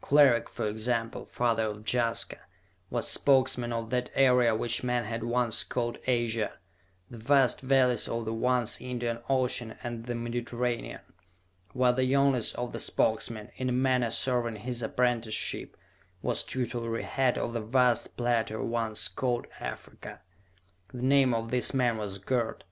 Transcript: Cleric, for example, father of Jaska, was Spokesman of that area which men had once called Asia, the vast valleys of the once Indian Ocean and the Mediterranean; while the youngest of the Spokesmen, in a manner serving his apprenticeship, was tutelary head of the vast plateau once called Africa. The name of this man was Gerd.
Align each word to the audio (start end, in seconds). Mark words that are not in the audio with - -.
Cleric, 0.00 0.48
for 0.48 0.68
example, 0.68 1.26
father 1.26 1.66
of 1.66 1.84
Jaska, 1.92 2.38
was 2.90 3.08
Spokesman 3.10 3.72
of 3.72 3.90
that 3.90 4.08
area 4.14 4.54
which 4.54 4.84
men 4.84 5.04
had 5.04 5.24
once 5.24 5.64
called 5.64 5.98
Asia, 6.06 6.52
the 7.10 7.18
vast 7.18 7.60
valleys 7.60 8.06
of 8.06 8.24
the 8.24 8.32
once 8.32 8.80
Indian 8.80 9.18
Ocean 9.28 9.74
and 9.82 10.06
the 10.06 10.14
Mediterranean; 10.14 11.00
while 11.72 11.92
the 11.92 12.04
youngest 12.04 12.54
of 12.54 12.70
the 12.70 12.78
Spokesmen, 12.78 13.50
in 13.56 13.68
a 13.68 13.72
manner 13.72 14.12
serving 14.12 14.60
his 14.60 14.80
apprenticeship, 14.80 15.76
was 16.22 16.44
tutelary 16.44 17.02
head 17.02 17.36
of 17.36 17.52
the 17.52 17.60
vast 17.60 18.16
plateau 18.16 18.62
once 18.62 19.08
called 19.08 19.48
Africa. 19.58 20.20
The 20.94 21.02
name 21.02 21.34
of 21.34 21.50
this 21.50 21.74
man 21.74 21.96
was 21.96 22.18
Gerd. 22.20 22.62